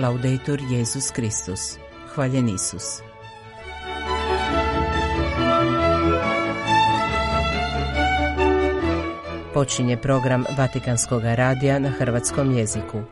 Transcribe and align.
Laudetur 0.00 0.60
Jezus 0.70 1.10
Kristus. 1.10 1.76
Hvaljen 2.14 2.48
Isus. 2.48 3.02
Počinje 9.54 9.96
program 9.96 10.44
Vatikanskog 10.58 11.22
radija 11.24 11.78
na 11.78 11.90
hrvatskom 11.90 12.56
jeziku. 12.56 13.02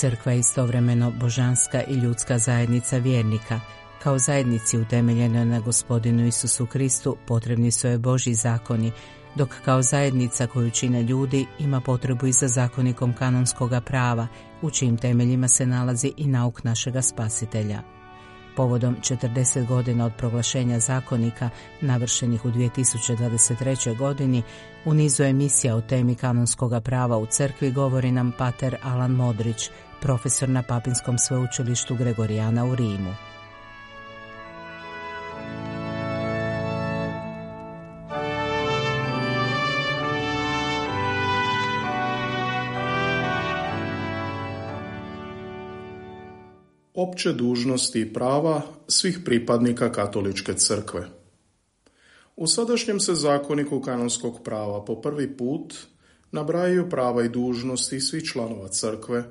Crkva 0.00 0.32
je 0.32 0.38
istovremeno 0.38 1.10
božanska 1.10 1.82
i 1.82 1.94
ljudska 1.94 2.38
zajednica 2.38 2.98
vjernika. 2.98 3.60
Kao 4.02 4.18
zajednici 4.18 4.78
utemeljenoj 4.78 5.44
na 5.44 5.60
gospodinu 5.60 6.26
Isusu 6.26 6.66
Kristu 6.66 7.16
potrebni 7.26 7.70
su 7.70 7.88
joj 7.88 7.98
Boži 7.98 8.34
zakoni, 8.34 8.92
dok 9.34 9.54
kao 9.64 9.82
zajednica 9.82 10.46
koju 10.46 10.70
čine 10.70 11.02
ljudi 11.02 11.46
ima 11.58 11.80
potrebu 11.80 12.26
i 12.26 12.32
za 12.32 12.48
zakonikom 12.48 13.12
kanonskoga 13.12 13.80
prava, 13.80 14.26
u 14.62 14.70
čijim 14.70 14.96
temeljima 14.96 15.48
se 15.48 15.66
nalazi 15.66 16.12
i 16.16 16.26
nauk 16.26 16.64
našega 16.64 17.02
spasitelja. 17.02 17.82
Povodom 18.56 18.96
40 19.00 19.66
godina 19.66 20.04
od 20.06 20.12
proglašenja 20.18 20.78
zakonika, 20.78 21.50
navršenih 21.80 22.44
u 22.44 22.48
2023. 22.48 23.96
godini, 23.96 24.42
u 24.84 24.94
nizu 24.94 25.22
emisija 25.22 25.76
o 25.76 25.80
temi 25.80 26.14
kanonskoga 26.14 26.80
prava 26.80 27.18
u 27.18 27.26
crkvi 27.26 27.70
govori 27.70 28.12
nam 28.12 28.32
pater 28.38 28.76
Alan 28.82 29.10
Modrić, 29.10 29.70
profesor 30.00 30.48
na 30.48 30.62
Papinskom 30.62 31.18
sveučilištu 31.18 31.94
Gregorijana 31.94 32.64
u 32.64 32.74
Rimu. 32.74 33.14
Opće 46.94 47.32
dužnosti 47.32 48.00
i 48.00 48.12
prava 48.12 48.62
svih 48.88 49.18
pripadnika 49.24 49.92
katoličke 49.92 50.54
crkve. 50.54 51.08
U 52.36 52.46
sadašnjem 52.46 53.00
se 53.00 53.14
zakoniku 53.14 53.80
kanonskog 53.80 54.42
prava 54.44 54.84
po 54.84 55.00
prvi 55.00 55.36
put 55.36 55.74
nabrajaju 56.32 56.90
prava 56.90 57.24
i 57.24 57.28
dužnosti 57.28 58.00
svih 58.00 58.24
članova 58.24 58.68
crkve, 58.68 59.24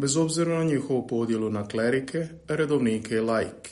bez 0.00 0.16
obzira 0.16 0.58
na 0.58 0.64
njihovu 0.64 1.06
podjelu 1.06 1.50
na 1.50 1.68
klerike, 1.68 2.28
redovnike 2.48 3.14
i 3.14 3.20
lajke. 3.20 3.70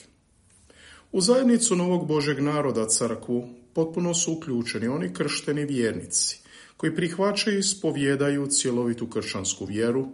U 1.11 1.21
zajednicu 1.21 1.75
novog 1.75 2.07
Božeg 2.07 2.39
naroda 2.39 2.87
crkvu 2.87 3.49
potpuno 3.73 4.13
su 4.13 4.33
uključeni 4.33 4.87
oni 4.87 5.13
kršteni 5.13 5.65
vjernici, 5.65 6.39
koji 6.77 6.95
prihvaćaju 6.95 7.55
i 7.55 7.59
ispovjedaju 7.59 8.47
cjelovitu 8.47 9.07
kršćansku 9.07 9.65
vjeru, 9.65 10.07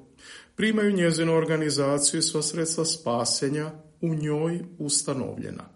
primaju 0.56 0.92
njezinu 0.92 1.34
organizaciju 1.34 2.20
i 2.20 2.24
sva 2.24 2.42
sredstva 2.42 2.86
spasenja 2.86 3.72
u 4.02 4.16
njoj 4.16 4.60
ustanovljena. 4.80 5.70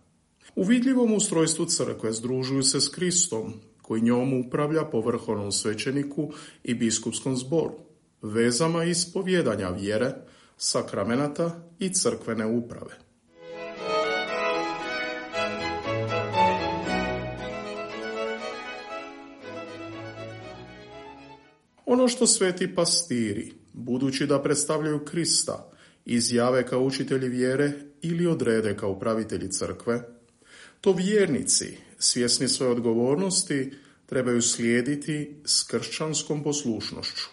U 0.56 0.64
vidljivom 0.64 1.14
ustrojstvu 1.14 1.66
crkve 1.66 2.14
združuju 2.14 2.64
se 2.64 2.82
s 2.82 2.90
Kristom, 2.90 3.54
koji 3.82 4.02
njom 4.02 4.34
upravlja 4.34 4.84
po 4.84 5.02
vrhovnom 5.02 5.52
svećeniku 5.52 6.32
i 6.64 6.74
biskupskom 6.74 7.38
zboru, 7.38 7.76
vezama 8.22 8.84
ispovjedanja 8.84 9.70
vjere, 9.70 10.14
sakramenata 10.62 11.72
i 11.80 11.94
crkvene 11.94 12.46
uprave. 12.46 12.94
Ono 21.86 22.08
što 22.08 22.28
sveti 22.28 22.76
pastiri, 22.76 23.54
budući 23.74 24.28
da 24.28 24.42
predstavljaju 24.42 25.06
Krista, 25.06 25.72
izjave 26.06 26.66
kao 26.66 26.84
učitelji 26.84 27.30
vjere 27.30 27.72
ili 28.02 28.28
odrede 28.28 28.78
kao 28.78 28.92
upravitelji 28.92 29.52
crkve, 29.52 30.04
to 30.82 30.94
vjernici, 30.94 31.78
svjesni 32.00 32.48
svoje 32.48 32.72
odgovornosti, 32.72 33.74
trebaju 34.06 34.42
slijediti 34.42 35.42
s 35.46 35.64
kršćanskom 35.64 36.44
poslušnošću. 36.44 37.26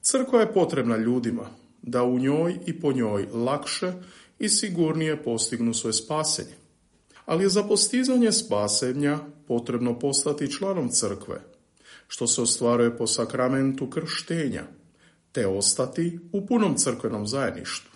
Crkva 0.00 0.40
je 0.40 0.52
potrebna 0.52 0.96
ljudima 0.96 1.59
da 1.82 2.04
u 2.04 2.18
njoj 2.18 2.58
i 2.66 2.80
po 2.80 2.92
njoj 2.92 3.26
lakše 3.32 3.92
i 4.38 4.48
sigurnije 4.48 5.22
postignu 5.22 5.74
svoje 5.74 5.92
spasenje. 5.92 6.54
Ali 7.24 7.50
za 7.50 7.62
postizanje 7.62 8.32
spasenja 8.32 9.18
potrebno 9.48 9.98
postati 9.98 10.52
članom 10.52 10.88
crkve, 10.88 11.40
što 12.08 12.26
se 12.26 12.42
ostvaruje 12.42 12.96
po 12.96 13.06
sakramentu 13.06 13.90
krštenja, 13.90 14.62
te 15.32 15.46
ostati 15.46 16.18
u 16.32 16.46
punom 16.46 16.76
crkvenom 16.76 17.26
zajedništvu. 17.26 17.90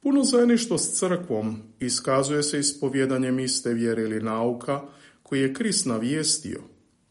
Puno 0.00 0.24
zajedništvo 0.24 0.78
s 0.78 0.98
crkvom 0.98 1.62
iskazuje 1.80 2.42
se 2.42 2.58
ispovjedanjem 2.58 3.38
iste 3.38 3.74
vjere 3.74 4.02
ili 4.02 4.22
nauka 4.22 4.80
koji 5.22 5.40
je 5.40 5.54
Krist 5.54 5.86
navijestio, 5.86 6.60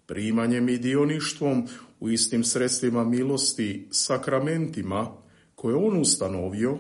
primanjem 0.06 0.70
i 0.70 0.78
dioništvom 0.78 1.68
u 2.00 2.10
istim 2.10 2.44
sredstvima 2.44 3.04
milosti, 3.04 3.88
sakramentima 3.92 5.12
koje 5.60 5.76
on 5.76 6.02
ustanovio 6.02 6.78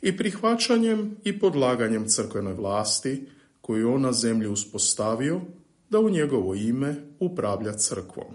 i 0.00 0.16
prihvaćanjem 0.16 1.16
i 1.24 1.38
podlaganjem 1.38 2.08
crkvenoj 2.08 2.52
vlasti 2.52 3.26
koju 3.60 3.92
on 3.92 4.02
na 4.02 4.12
zemlji 4.12 4.48
uspostavio 4.48 5.40
da 5.90 6.00
u 6.00 6.10
njegovo 6.10 6.54
ime 6.54 6.94
upravlja 7.20 7.72
crkvom. 7.72 8.34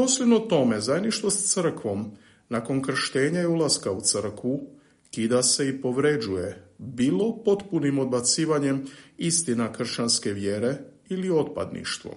Dosljedno 0.00 0.38
tome, 0.38 0.80
zajedništvo 0.80 1.30
s 1.30 1.52
crkvom, 1.52 2.10
nakon 2.48 2.82
krštenja 2.82 3.42
i 3.42 3.46
ulaska 3.46 3.92
u 3.92 4.00
crkvu, 4.00 4.60
kida 5.10 5.42
se 5.42 5.68
i 5.68 5.80
povređuje, 5.82 6.68
bilo 6.78 7.42
potpunim 7.44 7.98
odbacivanjem 7.98 8.86
istina 9.18 9.72
kršćanske 9.72 10.32
vjere 10.32 10.78
ili 11.08 11.30
otpadništvom, 11.30 12.14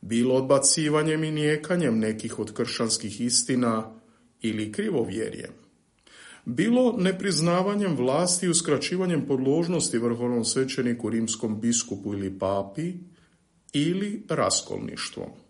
bilo 0.00 0.34
odbacivanjem 0.34 1.24
i 1.24 1.30
nijekanjem 1.30 1.98
nekih 1.98 2.38
od 2.38 2.52
kršćanskih 2.52 3.20
istina 3.20 4.00
ili 4.40 4.72
krivovjerjem, 4.72 5.52
bilo 6.44 6.94
nepriznavanjem 6.98 7.96
vlasti 7.96 8.46
i 8.46 8.50
uskraćivanjem 8.50 9.26
podložnosti 9.26 9.98
vrhovnom 9.98 10.44
svećeniku, 10.44 11.10
rimskom 11.10 11.60
biskupu 11.60 12.14
ili 12.14 12.38
papi, 12.38 12.92
ili 13.72 14.24
raskolništvom. 14.28 15.45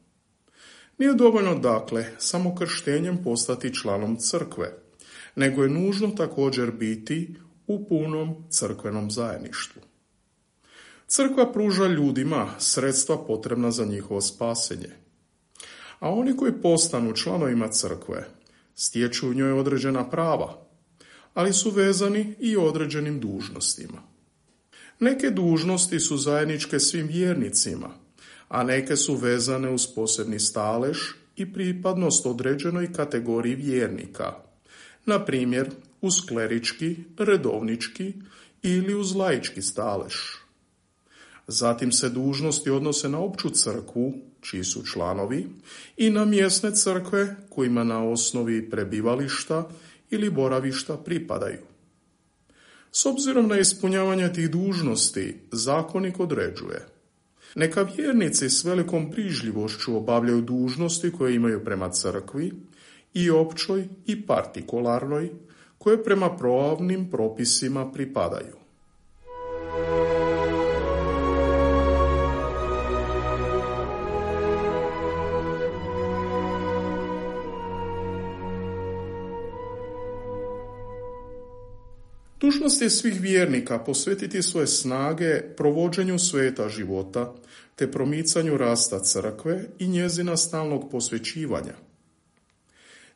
Nije 0.99 1.15
dovoljno 1.15 1.55
dakle 1.55 2.07
samo 2.19 2.55
krštenjem 2.55 3.23
postati 3.25 3.75
članom 3.75 4.17
crkve, 4.17 4.79
nego 5.37 5.63
je 5.63 5.71
nužno 5.71 6.09
također 6.09 6.71
biti 6.71 7.35
u 7.67 7.87
punom 7.89 8.45
crkvenom 8.51 9.11
zajedništvu. 9.11 9.83
Crkva 11.07 11.53
pruža 11.53 11.87
ljudima 11.87 12.49
sredstva 12.59 13.27
potrebna 13.27 13.71
za 13.71 13.85
njihovo 13.85 14.21
spasenje, 14.21 14.91
a 15.99 16.11
oni 16.11 16.37
koji 16.37 16.53
postanu 16.63 17.13
članovima 17.13 17.69
crkve 17.69 18.29
stječu 18.75 19.29
u 19.29 19.35
njoj 19.35 19.53
određena 19.53 20.11
prava, 20.11 20.67
ali 21.35 21.53
su 21.53 21.71
vezani 21.71 22.35
i 22.39 22.57
određenim 22.57 23.21
dužnostima. 23.21 24.03
Neke 25.01 25.31
dužnosti 25.31 26.01
su 26.01 26.17
zajedničke 26.17 26.81
svim 26.81 27.07
vjernicima, 27.07 27.89
a 28.49 28.65
neke 28.65 28.97
su 28.97 29.15
vezane 29.15 29.71
uz 29.71 29.87
posebni 29.95 30.41
stalež 30.41 30.99
i 31.37 31.53
pripadnost 31.53 32.27
određenoj 32.27 32.93
kategoriji 32.93 33.55
vjernika, 33.55 34.35
na 35.07 35.25
primjer 35.25 35.71
uz 36.01 36.15
klerički, 36.29 36.97
redovnički 37.19 38.13
ili 38.63 38.95
uz 38.95 39.15
laički 39.15 39.63
stalež. 39.63 40.15
Zatim 41.47 41.93
se 41.93 42.11
dužnosti 42.11 42.71
odnose 42.71 43.09
na 43.09 43.19
opću 43.19 43.51
crkvu, 43.51 44.15
čiji 44.41 44.65
su 44.65 44.85
članovi, 44.87 45.47
i 45.97 46.11
na 46.11 46.25
mjesne 46.25 46.75
crkve 46.75 47.37
kojima 47.49 47.85
na 47.85 48.09
osnovi 48.09 48.71
prebivališta 48.71 49.69
ili 50.11 50.31
boravišta 50.31 50.97
pripadaju. 50.97 51.61
S 52.93 53.07
obzirom 53.07 53.49
na 53.49 53.59
ispunjavanje 53.59 54.33
tih 54.33 54.51
dužnosti, 54.51 55.37
zakonik 55.53 56.21
određuje. 56.21 56.96
Neka 57.55 57.83
vjernici 57.97 58.51
s 58.51 58.65
velikom 58.65 59.11
prižljivošću 59.11 59.97
obavljaju 59.97 60.41
dužnosti 60.41 61.13
koje 61.13 61.35
imaju 61.35 61.65
prema 61.65 61.91
crkvi, 61.91 62.53
i 63.15 63.31
općoj 63.31 63.89
i 64.07 64.27
partikularnoj, 64.27 65.31
koje 65.79 66.05
prema 66.05 66.37
pravnim 66.37 67.11
propisima 67.11 67.93
pripadaju. 67.93 68.66
Dužnost 82.47 82.83
je 82.83 82.91
svih 82.91 83.21
vjernika 83.21 83.79
posvetiti 83.79 84.43
svoje 84.43 84.67
snage 84.67 85.41
provođenju 85.57 86.19
sveta 86.19 86.69
života 86.69 87.35
te 87.77 87.93
promicanju 87.93 88.57
rasta 88.57 89.01
crkve 89.01 89.65
i 89.79 89.89
njezina 89.89 90.37
stalnog 90.37 90.91
posvećivanja. 90.91 91.75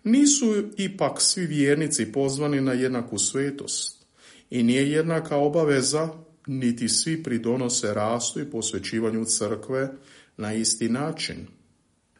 Nisu 0.04 0.54
ipak 0.76 1.20
svi 1.20 1.46
vjernici 1.46 2.12
pozvani 2.12 2.60
na 2.60 2.72
jednaku 2.72 3.18
svetost 3.18 4.06
i 4.50 4.62
nije 4.62 4.90
jednaka 4.90 5.36
obaveza 5.36 6.08
niti 6.46 6.88
svi 6.88 7.22
pridonose 7.22 7.94
rastu 7.94 8.40
i 8.40 8.50
posvećivanju 8.50 9.24
crkve 9.24 9.88
na 10.36 10.54
isti 10.54 10.88
način. 10.88 11.46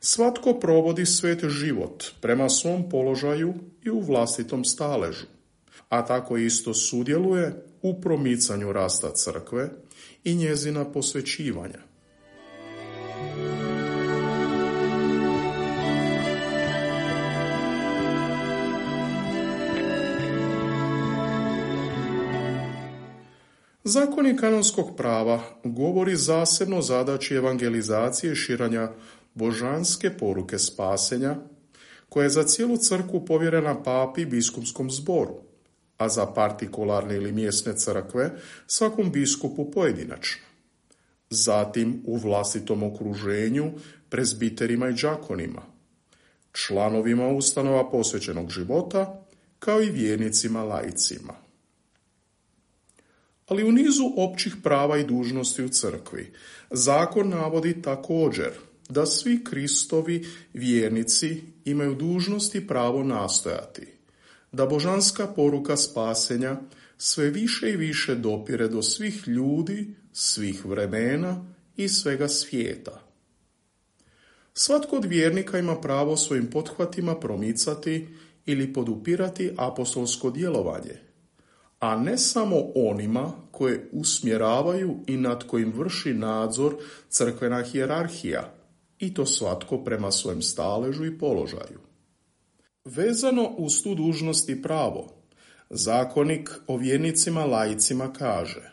Svatko 0.01 0.55
provodi 0.61 1.07
svet 1.07 1.45
život 1.49 2.05
prema 2.21 2.49
svom 2.49 2.89
položaju 2.89 3.55
i 3.85 3.91
u 3.91 4.01
vlastitom 4.01 4.65
staležu 4.65 5.40
a 5.89 6.05
tako 6.07 6.37
isto 6.37 6.75
sudjeluje 6.75 7.65
u 7.83 8.01
promicanju 8.01 8.73
rasta 8.73 9.15
crkve 9.15 9.71
i 10.25 10.35
njezina 10.35 10.85
posvećivanja. 10.93 11.79
Zakoni 23.85 24.37
kanonskog 24.37 24.97
prava 24.97 25.41
govori 25.65 26.17
zasebno 26.17 26.83
zadaći 26.83 27.35
evangelizacije 27.35 28.35
širanja 28.35 28.91
božanske 29.35 30.11
poruke 30.11 30.59
spasenja, 30.59 31.37
koja 32.09 32.25
je 32.25 32.31
za 32.31 32.43
cijelu 32.43 32.77
crku 32.77 33.25
povjerena 33.25 33.83
papi 33.83 34.27
biskupskom 34.27 34.91
zboru 34.91 35.50
a 36.01 36.09
za 36.09 36.27
partikularne 36.27 37.17
ili 37.17 37.33
mjesne 37.33 37.77
crkve 37.77 38.31
svakom 38.67 39.13
biskupu 39.13 39.71
pojedinačno. 39.71 40.43
Zatim 41.31 42.03
u 42.07 42.17
vlastitom 42.17 42.83
okruženju 42.83 43.73
prezbiterima 44.09 44.89
i 44.89 44.95
džakonima, 44.95 45.63
članovima 46.53 47.29
ustanova 47.29 47.91
posvećenog 47.91 48.51
života, 48.51 49.25
kao 49.59 49.83
i 49.83 49.91
vjernicima 49.91 50.65
laicima. 50.65 51.35
Ali 53.47 53.65
u 53.65 53.73
nizu 53.73 54.13
općih 54.17 54.57
prava 54.63 54.99
i 54.99 55.05
dužnosti 55.05 55.63
u 55.63 55.69
crkvi, 55.69 56.33
zakon 56.71 57.29
navodi 57.29 57.83
također 57.83 58.51
da 58.89 59.07
svi 59.07 59.45
Kristovi 59.45 60.27
vjernici 60.53 61.43
imaju 61.65 61.95
dužnost 61.95 62.55
i 62.55 62.67
pravo 62.67 63.05
nastojati– 63.05 63.87
da 64.53 64.67
božanska 64.67 65.27
poruka 65.27 65.77
spasenja 65.77 66.57
sve 66.99 67.31
više 67.31 67.71
i 67.71 67.77
više 67.77 68.15
dopire 68.15 68.69
do 68.69 68.83
svih 68.83 69.29
ljudi, 69.29 69.95
svih 70.13 70.65
vremena 70.65 71.45
i 71.77 71.89
svega 71.89 72.29
svijeta. 72.29 73.03
Svatko 74.55 74.97
od 74.97 75.05
vjernika 75.05 75.59
ima 75.59 75.81
pravo 75.81 76.17
svojim 76.17 76.51
pothvatima 76.51 77.21
promicati 77.21 78.09
ili 78.47 78.73
podupirati 78.73 79.51
apostolsko 79.57 80.31
djelovanje, 80.31 80.99
a 81.79 81.97
ne 81.97 82.19
samo 82.19 82.57
onima 82.75 83.33
koje 83.51 83.89
usmjeravaju 83.93 84.97
i 85.07 85.17
nad 85.17 85.47
kojim 85.47 85.73
vrši 85.73 86.15
nadzor 86.15 86.77
crkvena 87.09 87.63
hijerarhija, 87.63 88.55
i 88.99 89.15
to 89.15 89.27
svatko 89.27 89.85
prema 89.85 90.11
svojem 90.11 90.43
staležu 90.43 91.05
i 91.05 91.19
položaju. 91.19 91.90
Vezano 92.97 93.55
uz 93.59 93.83
tu 93.83 93.95
dužnost 93.95 94.49
i 94.49 94.63
pravo, 94.63 95.09
zakonik 95.71 96.51
o 96.67 96.77
vjernicima 96.77 97.45
laicima 97.45 98.13
kaže 98.13 98.71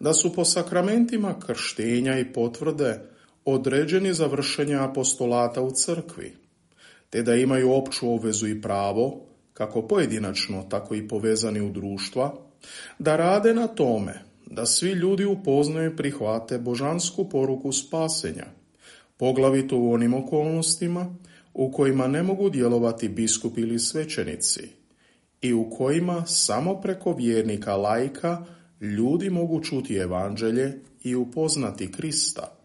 da 0.00 0.14
su 0.14 0.32
po 0.32 0.44
sakramentima 0.44 1.34
krštenja 1.46 2.18
i 2.18 2.32
potvrde 2.32 3.00
određeni 3.44 4.14
za 4.14 4.26
vršenje 4.26 4.74
apostolata 4.74 5.62
u 5.62 5.70
crkvi, 5.70 6.32
te 7.10 7.22
da 7.22 7.34
imaju 7.34 7.72
opću 7.72 8.14
obvezu 8.14 8.48
i 8.48 8.62
pravo, 8.62 9.20
kako 9.54 9.82
pojedinačno, 9.82 10.66
tako 10.70 10.94
i 10.94 11.08
povezani 11.08 11.60
u 11.60 11.70
društva, 11.70 12.34
da 12.98 13.16
rade 13.16 13.54
na 13.54 13.66
tome 13.66 14.22
da 14.46 14.66
svi 14.66 14.90
ljudi 14.90 15.24
upoznaju 15.24 15.92
i 15.92 15.96
prihvate 15.96 16.58
božansku 16.58 17.28
poruku 17.28 17.72
spasenja, 17.72 18.46
poglavito 19.16 19.78
u 19.78 19.92
onim 19.92 20.14
okolnostima 20.14 21.14
u 21.54 21.72
kojima 21.72 22.06
ne 22.06 22.22
mogu 22.22 22.50
djelovati 22.50 23.08
biskup 23.08 23.58
ili 23.58 23.78
svećenici 23.78 24.68
i 25.40 25.52
u 25.52 25.70
kojima 25.70 26.26
samo 26.26 26.80
preko 26.80 27.12
vjernika 27.12 27.76
lajka 27.76 28.44
ljudi 28.80 29.30
mogu 29.30 29.60
čuti 29.60 29.96
evanđelje 29.96 30.80
i 31.02 31.14
upoznati 31.14 31.92
Krista. 31.92 32.61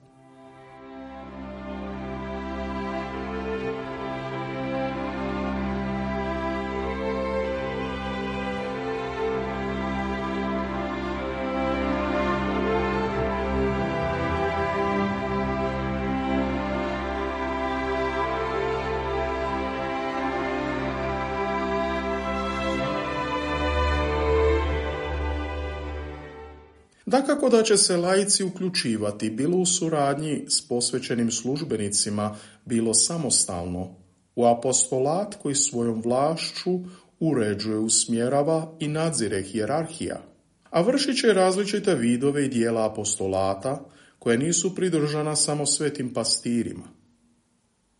Dakako 27.07 27.49
da 27.49 27.63
će 27.63 27.77
se 27.77 27.97
laici 27.97 28.43
uključivati 28.43 29.29
bilo 29.29 29.57
u 29.57 29.65
suradnji 29.65 30.45
s 30.49 30.67
posvećenim 30.67 31.31
službenicima, 31.31 32.35
bilo 32.65 32.93
samostalno, 32.93 33.95
u 34.35 34.45
apostolat 34.45 35.35
koji 35.35 35.55
svojom 35.55 36.01
vlašću 36.01 36.79
uređuje, 37.19 37.77
usmjerava 37.77 38.71
i 38.79 38.87
nadzire 38.87 39.41
hijerarhija, 39.41 40.21
a 40.69 40.81
vršit 40.81 41.17
će 41.21 41.27
različite 41.27 41.95
vidove 41.95 42.45
i 42.45 42.49
dijela 42.49 42.85
apostolata 42.85 43.85
koje 44.19 44.37
nisu 44.37 44.75
pridržana 44.75 45.35
samo 45.35 45.65
svetim 45.65 46.13
pastirima. 46.13 46.83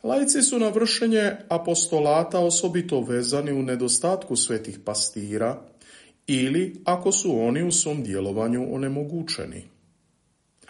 Laici 0.03 0.41
su 0.41 0.59
na 0.59 0.69
vršenje 0.69 1.31
apostolata 1.49 2.39
osobito 2.39 3.01
vezani 3.01 3.51
u 3.51 3.63
nedostatku 3.63 4.35
svetih 4.35 4.79
pastira, 4.85 5.61
ili 6.27 6.81
ako 6.86 7.12
su 7.12 7.39
oni 7.39 7.63
u 7.63 7.72
svom 7.72 8.03
djelovanju 8.03 8.75
onemogućeni. 8.75 9.63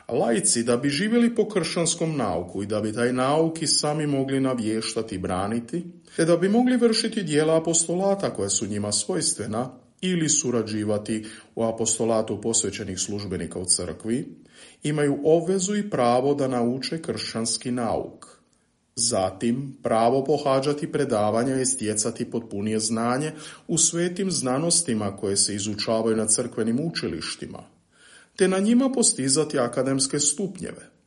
Lajci 0.07 0.63
da 0.63 0.77
bi 0.77 0.89
živjeli 0.89 1.35
po 1.35 1.49
kršćanskom 1.49 2.17
nauku 2.17 2.63
i 2.63 2.65
da 2.65 2.81
bi 2.81 2.93
taj 2.93 3.13
nauki 3.13 3.67
sami 3.67 4.07
mogli 4.07 4.39
navještati 4.39 5.15
i 5.15 5.19
braniti, 5.19 5.85
te 6.15 6.25
da 6.25 6.37
bi 6.37 6.49
mogli 6.49 6.77
vršiti 6.77 7.23
dijela 7.23 7.57
apostolata 7.57 8.33
koja 8.33 8.49
su 8.49 8.67
njima 8.67 8.91
svojstvena 8.91 9.69
ili 10.01 10.29
surađivati 10.29 11.25
u 11.55 11.63
apostolatu 11.63 12.41
posvećenih 12.41 12.99
službenika 12.99 13.59
u 13.59 13.65
crkvi, 13.65 14.27
imaju 14.83 15.19
obvezu 15.23 15.75
i 15.75 15.89
pravo 15.89 16.33
da 16.33 16.47
nauče 16.47 17.01
kršćanski 17.01 17.71
nauk. 17.71 18.36
Zatim, 18.99 19.77
pravo 19.83 20.23
pohađati 20.23 20.91
predavanja 20.91 21.61
i 21.61 21.65
stjecati 21.65 22.31
potpunije 22.31 22.79
znanje 22.79 23.31
u 23.67 23.77
svetim 23.77 24.31
znanostima 24.31 25.17
koje 25.17 25.37
se 25.37 25.55
izučavaju 25.55 26.17
na 26.17 26.27
crkvenim 26.27 26.79
učilištima, 26.79 27.63
te 28.35 28.47
na 28.47 28.59
njima 28.59 28.91
postizati 28.91 29.59
akademske 29.59 30.19
stupnjeve. 30.19 30.97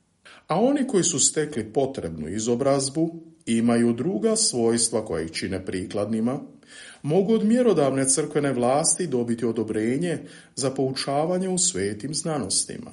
a 0.47 0.61
oni 0.61 0.87
koji 0.87 1.04
su 1.04 1.18
stekli 1.18 1.73
potrebnu 1.73 2.28
izobrazbu 2.28 3.23
imaju 3.47 3.92
druga 3.92 4.37
svojstva 4.37 5.04
koja 5.04 5.23
ih 5.23 5.30
čine 5.30 5.66
prikladnima, 5.66 6.40
mogu 7.02 7.35
od 7.35 7.44
mjerodavne 7.44 8.09
crkvene 8.09 8.52
vlasti 8.52 9.06
dobiti 9.06 9.44
odobrenje 9.44 10.18
za 10.56 10.70
poučavanje 10.70 11.49
u 11.49 11.59
svetim 11.59 12.14
znanostima. 12.14 12.90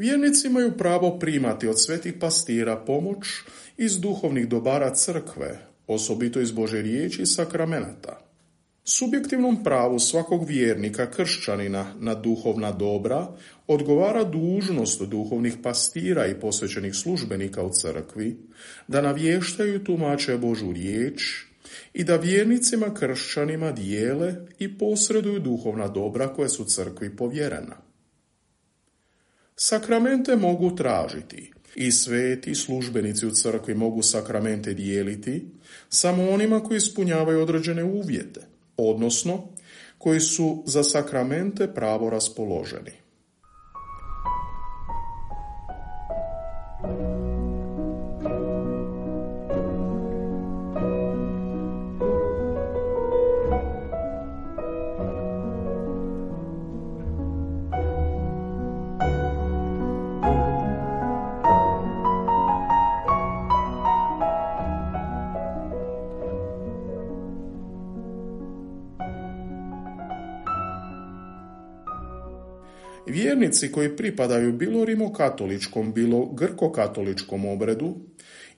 Vjernici 0.00 0.46
imaju 0.46 0.76
pravo 0.78 1.18
primati 1.18 1.68
od 1.68 1.82
svetih 1.82 2.14
pastira 2.20 2.76
pomoć 2.76 3.26
iz 3.76 4.00
duhovnih 4.00 4.48
dobara 4.48 4.94
crkve, 4.94 5.58
osobito 5.86 6.40
iz 6.40 6.50
Bože 6.50 6.82
riječi 6.82 7.22
i 7.22 7.26
sakramenata. 7.26 8.20
Subjektivnom 8.84 9.64
pravu 9.64 9.98
svakog 9.98 10.48
vjernika 10.48 11.10
kršćanina 11.10 11.94
na 11.98 12.14
duhovna 12.14 12.72
dobra 12.72 13.26
odgovara 13.66 14.24
dužnost 14.24 15.02
duhovnih 15.02 15.54
pastira 15.62 16.26
i 16.26 16.40
posvećenih 16.40 16.94
službenika 16.94 17.62
u 17.62 17.70
crkvi 17.72 18.36
da 18.88 19.02
navještaju 19.02 19.84
tumače 19.84 20.38
Božu 20.38 20.72
riječ 20.72 21.44
i 21.94 22.04
da 22.04 22.16
vjernicima 22.16 22.94
kršćanima 22.94 23.72
dijele 23.72 24.34
i 24.58 24.78
posreduju 24.78 25.40
duhovna 25.40 25.88
dobra 25.88 26.28
koje 26.28 26.48
su 26.48 26.64
crkvi 26.64 27.16
povjerena. 27.16 27.89
Sakramente 29.62 30.36
mogu 30.36 30.76
tražiti 30.76 31.52
i 31.74 31.92
sveti 31.92 32.54
službenici 32.54 33.26
u 33.26 33.30
crkvi 33.30 33.74
mogu 33.74 34.02
sakramente 34.02 34.74
dijeliti 34.74 35.44
samo 35.88 36.30
onima 36.30 36.62
koji 36.62 36.76
ispunjavaju 36.76 37.42
određene 37.42 37.84
uvjete, 37.84 38.40
odnosno 38.76 39.48
koji 39.98 40.20
su 40.20 40.62
za 40.66 40.84
sakramente 40.84 41.74
pravo 41.74 42.10
raspoloženi. 42.10 42.99
Vjernici 73.06 73.72
koji 73.72 73.96
pripadaju 73.96 74.52
bilo 74.52 74.84
rimokatoličkom, 74.84 75.92
bilo 75.92 76.26
grkokatoličkom 76.26 77.44
obredu 77.44 77.94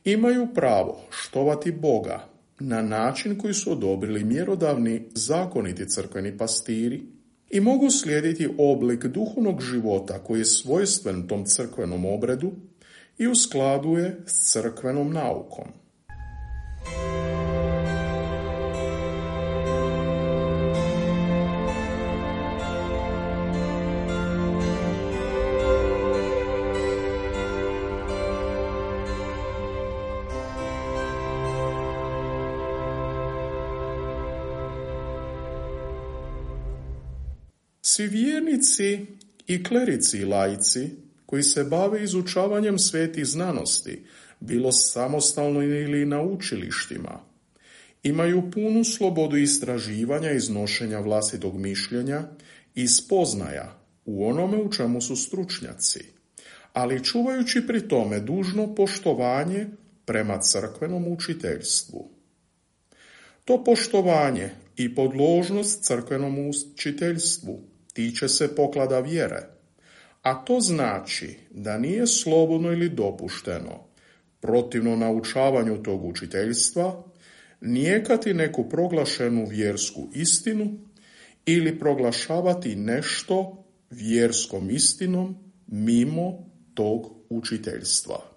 imaju 0.04 0.49
pravo 0.54 1.00
štovati 1.11 1.72
Boga 1.72 2.28
na 2.61 2.82
način 2.82 3.38
koji 3.38 3.54
su 3.54 3.72
odobrili 3.72 4.25
mjerodavni 4.25 5.08
zakoniti 5.14 5.88
crkveni 5.88 6.38
pastiri 6.38 7.02
i 7.50 7.61
mogu 7.61 7.90
slijediti 7.90 8.49
oblik 8.58 9.04
duhovnog 9.04 9.62
života 9.62 10.18
koji 10.18 10.38
je 10.38 10.44
svojstven 10.44 11.26
tom 11.28 11.44
crkvenom 11.44 12.04
obredu 12.04 12.52
i 13.18 13.26
u 13.26 13.34
skladu 13.34 13.96
je 13.96 14.20
s 14.26 14.52
crkvenom 14.52 15.12
naukom. 15.12 15.64
Svi 37.94 38.06
vjernici 38.06 39.06
i 39.46 39.64
klerici 39.64 40.18
i 40.18 40.25
lajci 40.25 40.90
koji 41.26 41.42
se 41.42 41.64
bave 41.64 42.04
izučavanjem 42.04 42.78
svetih 42.78 43.26
znanosti, 43.26 44.02
bilo 44.40 44.72
samostalno 44.72 45.62
ili 45.62 46.06
na 46.06 46.22
učilištima, 46.22 47.20
imaju 48.02 48.50
punu 48.50 48.84
slobodu 48.84 49.37
istraživanja 49.37 50.32
i 50.32 50.37
iznošenja 50.37 50.99
vlastitog 50.99 51.58
mišljenja 51.58 52.22
i 52.75 52.88
spoznaja 52.88 53.78
u 54.04 54.26
onome 54.26 54.56
u 54.56 54.72
čemu 54.72 55.00
su 55.00 55.16
stručnjaci, 55.16 56.04
ali 56.72 57.04
čuvajući 57.04 57.66
pri 57.66 57.88
tome 57.88 58.20
dužno 58.20 58.75
poštovanje 58.75 59.66
prema 60.04 60.40
crkvenom 60.40 61.08
učiteljstvu. 61.08 62.11
To 63.44 63.64
poštovanje 63.64 64.50
i 64.76 64.94
podložnost 64.94 65.84
crkvenom 65.84 66.49
učiteljstvu 66.49 67.72
tiče 67.92 68.28
se 68.28 68.54
poklada 68.54 69.00
vjere, 69.00 69.42
a 70.22 70.44
to 70.44 70.61
znači 70.61 71.38
da 71.50 71.78
nije 71.78 72.06
slobodno 72.06 72.72
ili 72.72 72.88
dopušteno, 72.88 73.84
protivno 74.40 74.96
naučavanju 74.96 75.82
tog 75.82 76.04
učiteljstva, 76.04 77.04
nijekati 77.61 78.34
neku 78.34 78.68
proglašenu 78.68 79.46
vjersku 79.46 80.08
istinu 80.14 80.78
ili 81.46 81.78
proglašavati 81.78 82.76
nešto 82.76 83.64
vjerskom 83.90 84.70
istinom 84.70 85.52
mimo 85.66 86.50
tog 86.75 87.12
učiteljstva. 87.28 88.32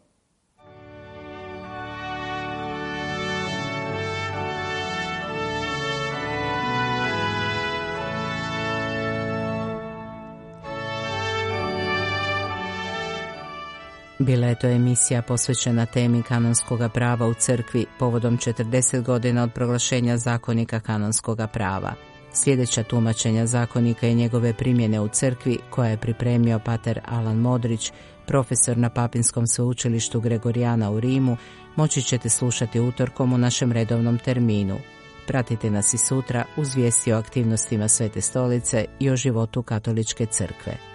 Bila 14.25 14.47
je 14.47 14.55
to 14.55 14.67
emisija 14.67 15.21
posvećena 15.21 15.85
temi 15.85 16.23
kanonskog 16.23 16.79
prava 16.93 17.27
u 17.27 17.33
crkvi 17.33 17.85
povodom 17.99 18.37
40 18.37 19.01
godina 19.01 19.43
od 19.43 19.53
proglašenja 19.53 20.17
zakonika 20.17 20.79
kanonskog 20.79 21.39
prava. 21.53 21.93
Sljedeća 22.33 22.83
tumačenja 22.83 23.45
zakonika 23.45 24.07
i 24.07 24.15
njegove 24.15 24.53
primjene 24.53 24.99
u 24.99 25.07
crkvi 25.07 25.59
koja 25.69 25.89
je 25.89 25.97
pripremio 25.97 26.59
pater 26.59 26.99
Alan 27.05 27.37
Modrić, 27.37 27.91
profesor 28.27 28.77
na 28.77 28.89
Papinskom 28.89 29.47
sveučilištu 29.47 30.19
Gregorijana 30.19 30.91
u 30.91 30.99
Rimu, 30.99 31.37
moći 31.75 32.01
ćete 32.01 32.29
slušati 32.29 32.79
utorkom 32.79 33.33
u 33.33 33.37
našem 33.37 33.71
redovnom 33.71 34.17
terminu. 34.17 34.77
Pratite 35.27 35.69
nas 35.69 35.93
i 35.93 35.97
sutra 35.97 36.45
uz 36.57 36.75
vijesti 36.75 37.13
o 37.13 37.17
aktivnostima 37.17 37.87
Svete 37.87 38.21
stolice 38.21 38.85
i 38.99 39.09
o 39.09 39.15
životu 39.15 39.63
katoličke 39.63 40.25
crkve. 40.25 40.94